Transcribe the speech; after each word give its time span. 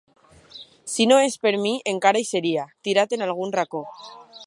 Si 0.93 1.05
no 1.11 1.19
és 1.27 1.37
per 1.45 1.53
mi 1.67 1.75
encara 1.93 2.25
hi 2.25 2.27
seria, 2.33 2.67
tirat 2.89 3.15
en 3.19 3.27
algun 3.31 3.59
racó. 3.61 3.85